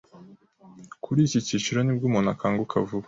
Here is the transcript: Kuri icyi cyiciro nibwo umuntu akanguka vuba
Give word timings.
Kuri 1.03 1.19
icyi 1.27 1.39
cyiciro 1.47 1.79
nibwo 1.81 2.05
umuntu 2.09 2.29
akanguka 2.35 2.75
vuba 2.87 2.99